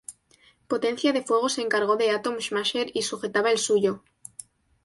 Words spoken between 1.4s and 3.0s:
se encargó de Atom Smasher